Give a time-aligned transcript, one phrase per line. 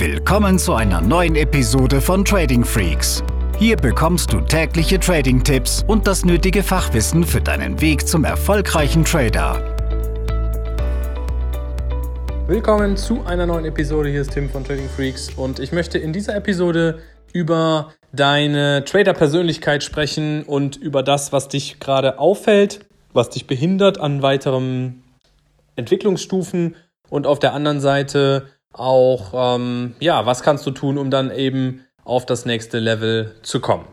[0.00, 3.22] Willkommen zu einer neuen Episode von Trading Freaks.
[3.58, 9.76] Hier bekommst du tägliche Trading-Tipps und das nötige Fachwissen für deinen Weg zum erfolgreichen Trader.
[12.46, 14.08] Willkommen zu einer neuen Episode.
[14.08, 17.00] Hier ist Tim von Trading Freaks und ich möchte in dieser Episode
[17.34, 24.22] über deine Trader-Persönlichkeit sprechen und über das, was dich gerade auffällt, was dich behindert an
[24.22, 25.02] weiteren
[25.76, 26.76] Entwicklungsstufen
[27.10, 31.84] und auf der anderen Seite auch, ähm, ja, was kannst du tun, um dann eben
[32.04, 33.86] auf das nächste Level zu kommen.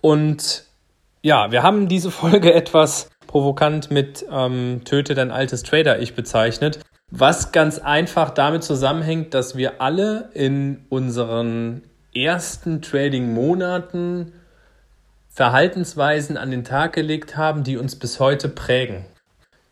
[0.00, 0.64] Und
[1.22, 6.80] ja, wir haben diese Folge etwas provokant mit ähm, Töte dein altes Trader-Ich bezeichnet,
[7.10, 11.82] was ganz einfach damit zusammenhängt, dass wir alle in unseren
[12.14, 14.32] ersten Trading-Monaten
[15.30, 19.04] Verhaltensweisen an den Tag gelegt haben, die uns bis heute prägen.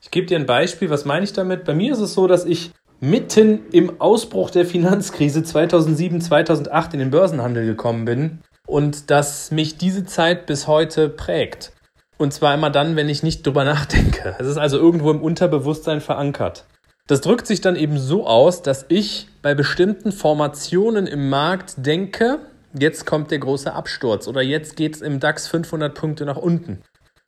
[0.01, 1.65] Ich gebe dir ein Beispiel, was meine ich damit?
[1.65, 7.01] Bei mir ist es so, dass ich mitten im Ausbruch der Finanzkrise 2007, 2008 in
[7.01, 11.73] den Börsenhandel gekommen bin und dass mich diese Zeit bis heute prägt.
[12.17, 14.37] Und zwar immer dann, wenn ich nicht drüber nachdenke.
[14.39, 16.65] Es ist also irgendwo im Unterbewusstsein verankert.
[17.09, 22.39] Das drückt sich dann eben so aus, dass ich bei bestimmten Formationen im Markt denke,
[22.79, 26.83] jetzt kommt der große Absturz oder jetzt geht es im DAX 500 Punkte nach unten.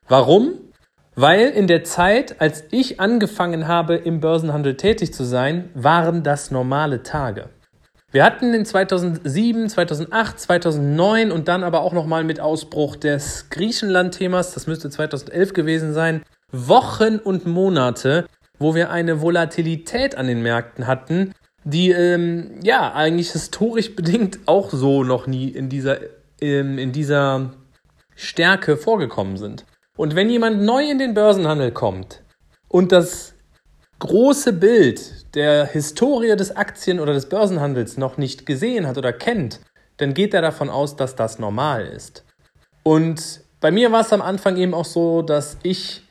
[0.06, 0.53] Warum?
[1.17, 6.51] Weil in der Zeit, als ich angefangen habe, im Börsenhandel tätig zu sein, waren das
[6.51, 7.48] normale Tage.
[8.11, 14.55] Wir hatten in 2007, 2008, 2009 und dann aber auch nochmal mit Ausbruch des Griechenland-Themas,
[14.55, 18.27] das müsste 2011 gewesen sein, Wochen und Monate,
[18.59, 21.33] wo wir eine Volatilität an den Märkten hatten,
[21.65, 25.99] die ähm, ja eigentlich historisch bedingt auch so noch nie in dieser,
[26.41, 27.51] ähm, in dieser
[28.15, 29.65] Stärke vorgekommen sind.
[29.97, 32.23] Und wenn jemand neu in den Börsenhandel kommt
[32.69, 33.34] und das
[34.00, 39.61] große Bild der Historie des Aktien- oder des Börsenhandels noch nicht gesehen hat oder kennt,
[39.98, 42.25] dann geht er davon aus, dass das normal ist.
[42.83, 46.03] Und bei mir war es am Anfang eben auch so, dass ich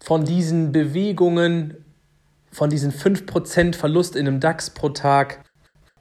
[0.00, 1.84] von diesen Bewegungen,
[2.52, 5.40] von diesen 5% Verlust in einem DAX pro Tag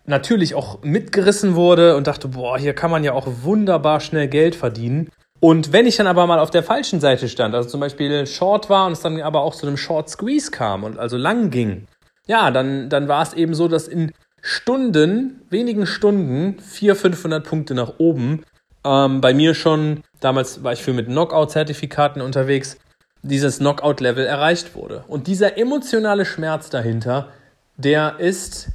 [0.05, 4.55] natürlich auch mitgerissen wurde und dachte, boah, hier kann man ja auch wunderbar schnell Geld
[4.55, 5.09] verdienen.
[5.43, 8.69] Und wenn ich dann aber mal auf der falschen Seite stand, also zum Beispiel Short
[8.69, 11.85] war und es dann aber auch zu einem Short Squeeze kam und also lang ging,
[12.27, 17.73] ja, dann, dann war es eben so, dass in Stunden, wenigen Stunden, 400, 500 Punkte
[17.73, 18.45] nach oben,
[18.85, 22.77] ähm, bei mir schon, damals war ich viel mit Knockout-Zertifikaten unterwegs,
[23.21, 25.03] dieses Knockout-Level erreicht wurde.
[25.09, 27.27] Und dieser emotionale Schmerz dahinter,
[27.75, 28.69] der ist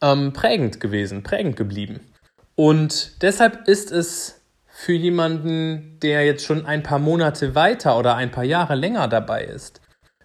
[0.00, 2.00] ähm, prägend gewesen, prägend geblieben.
[2.56, 4.37] Und deshalb ist es
[4.80, 9.42] für jemanden, der jetzt schon ein paar Monate weiter oder ein paar Jahre länger dabei
[9.42, 9.80] ist.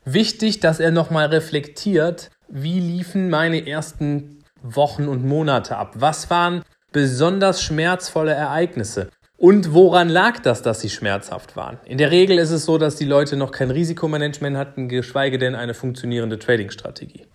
[0.05, 5.95] Wichtig, dass er nochmal reflektiert, wie liefen meine ersten Wochen und Monate ab?
[5.95, 6.61] Was waren
[6.91, 9.09] besonders schmerzvolle Ereignisse?
[9.37, 11.79] Und woran lag das, dass sie schmerzhaft waren?
[11.85, 15.55] In der Regel ist es so, dass die Leute noch kein Risikomanagement hatten, geschweige denn
[15.55, 17.25] eine funktionierende Trading-Strategie.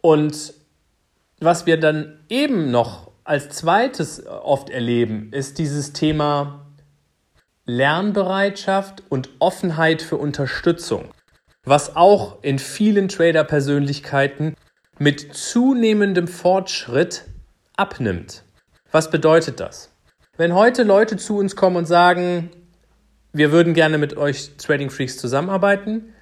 [0.00, 0.54] Und
[1.38, 6.66] was wir dann eben noch als zweites oft erleben, ist dieses Thema
[7.64, 11.10] Lernbereitschaft und Offenheit für Unterstützung,
[11.64, 14.54] was auch in vielen Trader-Persönlichkeiten
[14.98, 17.24] mit zunehmendem Fortschritt
[17.76, 18.44] abnimmt.
[18.90, 19.90] Was bedeutet das?
[20.36, 22.50] Wenn heute Leute zu uns kommen und sagen,
[23.32, 26.12] wir würden gerne mit euch Trading Freaks zusammenarbeiten,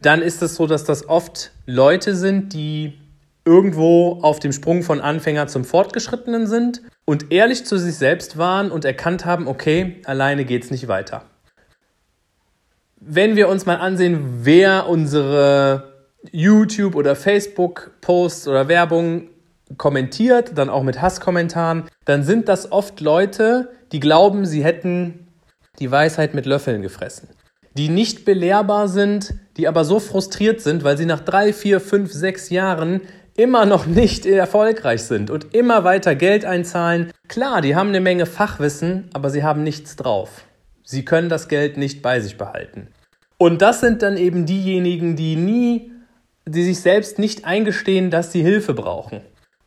[0.00, 2.98] dann ist es so, dass das oft Leute sind, die
[3.48, 8.70] irgendwo auf dem Sprung von Anfänger zum Fortgeschrittenen sind und ehrlich zu sich selbst waren
[8.70, 11.24] und erkannt haben, okay, alleine geht es nicht weiter.
[13.00, 15.94] Wenn wir uns mal ansehen, wer unsere
[16.30, 19.28] YouTube oder Facebook Posts oder Werbung
[19.78, 25.28] kommentiert, dann auch mit Hasskommentaren, dann sind das oft Leute, die glauben, sie hätten
[25.78, 27.30] die Weisheit mit Löffeln gefressen.
[27.78, 32.12] Die nicht belehrbar sind, die aber so frustriert sind, weil sie nach drei, vier, fünf,
[32.12, 33.02] sechs Jahren
[33.38, 37.12] immer noch nicht erfolgreich sind und immer weiter Geld einzahlen.
[37.28, 40.44] Klar, die haben eine Menge Fachwissen, aber sie haben nichts drauf.
[40.82, 42.88] Sie können das Geld nicht bei sich behalten.
[43.38, 45.92] Und das sind dann eben diejenigen, die nie,
[46.46, 49.20] die sich selbst nicht eingestehen, dass sie Hilfe brauchen.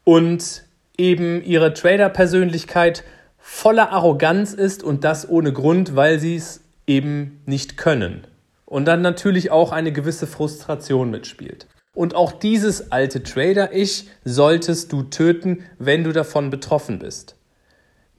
[0.04, 0.64] Und
[0.98, 3.06] eben ihre Trader-Persönlichkeit
[3.38, 8.28] voller Arroganz ist und das ohne Grund, weil sie es eben nicht können.
[8.66, 11.68] Und dann natürlich auch eine gewisse Frustration mitspielt.
[11.94, 17.36] Und auch dieses alte Trader-Ich solltest du töten, wenn du davon betroffen bist.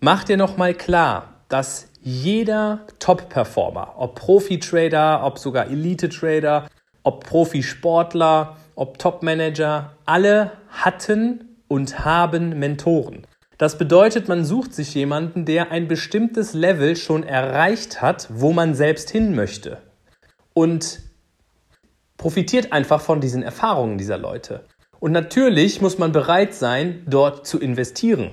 [0.00, 6.69] Mach dir nochmal klar, dass jeder Top-Performer, ob Profi-Trader, ob sogar Elite-Trader,
[7.02, 13.26] ob Profisportler, ob Top-Manager, alle hatten und haben Mentoren.
[13.58, 18.74] Das bedeutet, man sucht sich jemanden, der ein bestimmtes Level schon erreicht hat, wo man
[18.74, 19.78] selbst hin möchte.
[20.54, 21.00] Und
[22.22, 24.60] profitiert einfach von diesen Erfahrungen dieser Leute.
[25.00, 28.30] Und natürlich muss man bereit sein, dort zu investieren.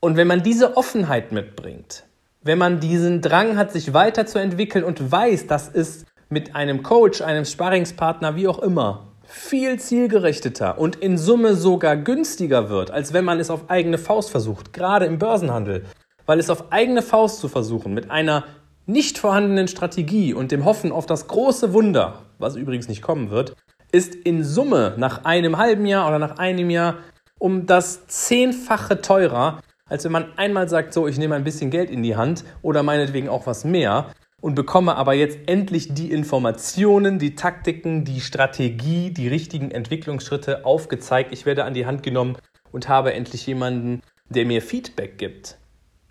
[0.00, 2.04] Und wenn man diese Offenheit mitbringt,
[2.40, 7.44] wenn man diesen Drang hat, sich weiterzuentwickeln und weiß, dass es mit einem Coach, einem
[7.44, 13.38] Sparringspartner, wie auch immer, viel zielgerichteter und in Summe sogar günstiger wird, als wenn man
[13.38, 15.84] es auf eigene Faust versucht, gerade im Börsenhandel.
[16.24, 18.44] Weil es auf eigene Faust zu versuchen, mit einer
[18.88, 23.54] nicht vorhandenen Strategie und dem Hoffen auf das große Wunder, was übrigens nicht kommen wird,
[23.92, 26.96] ist in Summe nach einem halben Jahr oder nach einem Jahr
[27.38, 31.90] um das Zehnfache teurer, als wenn man einmal sagt, so, ich nehme ein bisschen Geld
[31.90, 34.06] in die Hand oder meinetwegen auch was mehr
[34.40, 41.32] und bekomme aber jetzt endlich die Informationen, die Taktiken, die Strategie, die richtigen Entwicklungsschritte aufgezeigt.
[41.32, 42.36] Ich werde an die Hand genommen
[42.72, 44.00] und habe endlich jemanden,
[44.30, 45.58] der mir Feedback gibt.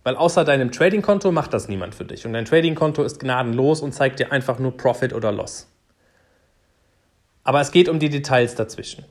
[0.08, 2.26] Weil außer deinem Trading-Konto macht das niemand für dich.
[2.26, 5.70] Und dein Trading-Konto ist gnadenlos und zeigt dir einfach nur Profit oder Loss.
[7.44, 9.04] Aber es geht um die Details dazwischen.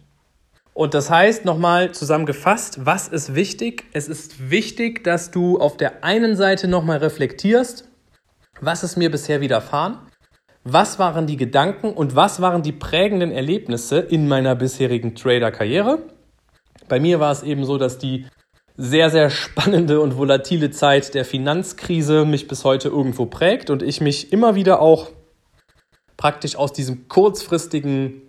[0.73, 3.85] Und das heißt, nochmal zusammengefasst, was ist wichtig?
[3.93, 7.87] Es ist wichtig, dass du auf der einen Seite nochmal reflektierst,
[8.63, 9.99] was ist mir bisher widerfahren?
[10.65, 15.99] Was waren die Gedanken und was waren die prägenden Erlebnisse in meiner bisherigen Trader-Karriere?
[16.89, 18.25] Bei mir war es eben so, dass die
[18.77, 24.01] sehr, sehr spannende und volatile Zeit der Finanzkrise mich bis heute irgendwo prägt und ich
[24.01, 25.11] mich immer wieder auch
[26.17, 28.23] praktisch aus diesem kurzfristigen,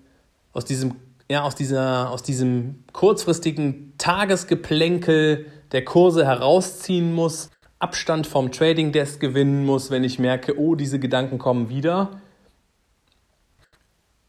[0.53, 0.95] aus diesem,
[1.29, 7.49] ja, aus dieser, aus diesem kurzfristigen Tagesgeplänkel der Kurse herausziehen muss
[7.79, 12.21] Abstand vom Trading Desk gewinnen muss, wenn ich merke, oh, diese Gedanken kommen wieder,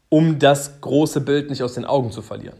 [0.09, 2.57] um das große Bild nicht aus den Augen zu verlieren.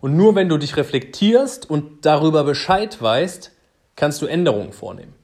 [0.00, 3.52] Und nur wenn du dich reflektierst und darüber Bescheid weißt,
[3.96, 5.14] kannst du Änderungen vornehmen.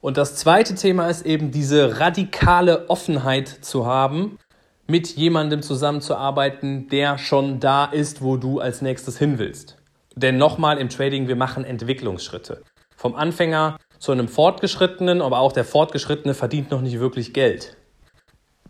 [0.00, 4.38] Und das zweite Thema ist eben diese radikale Offenheit zu haben,
[4.86, 9.76] mit jemandem zusammenzuarbeiten, der schon da ist, wo du als nächstes hin willst.
[10.14, 12.62] Denn nochmal im Trading, wir machen Entwicklungsschritte.
[12.94, 17.76] Vom Anfänger zu einem Fortgeschrittenen, aber auch der Fortgeschrittene verdient noch nicht wirklich Geld.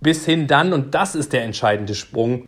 [0.01, 2.47] Bis hin dann, und das ist der entscheidende Sprung,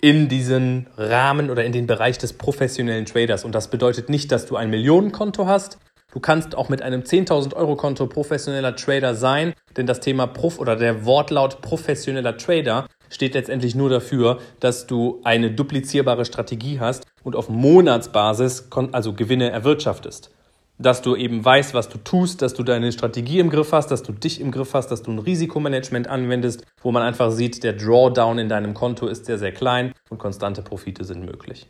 [0.00, 3.44] in diesen Rahmen oder in den Bereich des professionellen Traders.
[3.44, 5.78] Und das bedeutet nicht, dass du ein Millionenkonto hast.
[6.12, 10.58] Du kannst auch mit einem 10.000 Euro Konto professioneller Trader sein, denn das Thema Prof
[10.58, 17.04] oder der Wortlaut professioneller Trader steht letztendlich nur dafür, dass du eine duplizierbare Strategie hast
[17.24, 20.30] und auf Monatsbasis also Gewinne erwirtschaftest
[20.78, 24.02] dass du eben weißt, was du tust, dass du deine Strategie im Griff hast, dass
[24.02, 27.72] du dich im Griff hast, dass du ein Risikomanagement anwendest, wo man einfach sieht, der
[27.72, 31.66] Drawdown in deinem Konto ist sehr, sehr klein und konstante Profite sind möglich.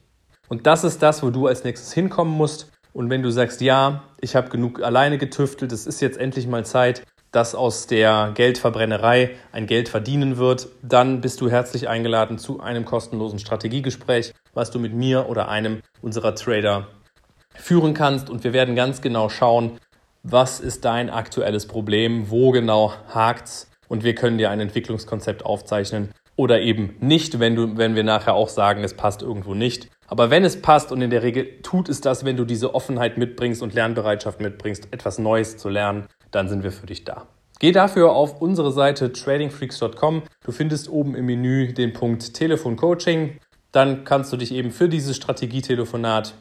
[0.49, 2.70] Und das ist das, wo du als nächstes hinkommen musst.
[2.93, 6.64] Und wenn du sagst, ja, ich habe genug alleine getüftelt, es ist jetzt endlich mal
[6.64, 12.61] Zeit, dass aus der Geldverbrennerei ein Geld verdienen wird, dann bist du herzlich eingeladen zu
[12.61, 16.88] einem kostenlosen Strategiegespräch, was du mit mir oder einem unserer Trader
[17.58, 18.31] führen kannst.
[18.31, 19.78] Und wir werden ganz genau schauen,
[20.22, 26.10] was ist dein aktuelles Problem, wo genau hakt's und wir können dir ein Entwicklungskonzept aufzeichnen
[26.37, 29.88] oder eben nicht, wenn du, wenn wir nachher auch sagen, es passt irgendwo nicht.
[30.06, 33.18] Aber wenn es passt und in der Regel tut es das, wenn du diese Offenheit
[33.18, 37.26] mitbringst und Lernbereitschaft mitbringst, etwas Neues zu lernen, dann sind wir für dich da.
[37.59, 40.23] Geh dafür auf unsere Seite tradingfreaks.com.
[40.44, 43.38] Du findest oben im Menü den Punkt Telefon Coaching.
[43.73, 46.35] Dann kannst du dich eben für dieses Strategietelefonat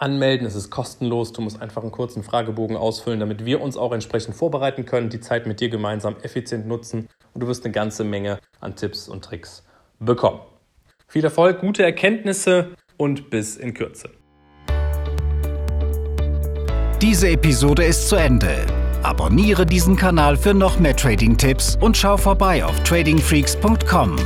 [0.00, 0.46] anmelden.
[0.46, 1.32] Es ist kostenlos.
[1.32, 5.20] Du musst einfach einen kurzen Fragebogen ausfüllen, damit wir uns auch entsprechend vorbereiten können, die
[5.20, 9.24] Zeit mit dir gemeinsam effizient nutzen und du wirst eine ganze Menge an Tipps und
[9.24, 9.64] Tricks
[9.98, 10.40] bekommen.
[11.06, 14.10] Viel Erfolg, gute Erkenntnisse und bis in Kürze.
[17.02, 18.66] Diese Episode ist zu Ende.
[19.02, 24.16] Abonniere diesen Kanal für noch mehr Trading-Tipps und schau vorbei auf tradingfreaks.com.